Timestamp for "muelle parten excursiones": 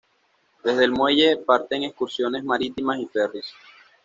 0.93-2.43